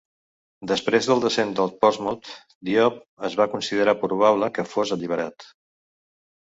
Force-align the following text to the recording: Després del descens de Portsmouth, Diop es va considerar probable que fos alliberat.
Després 0.69 1.09
del 1.09 1.21
descens 1.25 1.53
de 1.59 1.65
Portsmouth, 1.83 2.33
Diop 2.71 2.99
es 3.31 3.37
va 3.43 3.49
considerar 3.55 3.97
probable 4.07 4.53
que 4.59 4.69
fos 4.75 4.99
alliberat. 4.99 5.51